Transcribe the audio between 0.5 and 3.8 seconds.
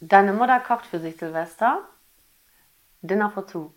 kocht für sich Silvester. Dinner for two.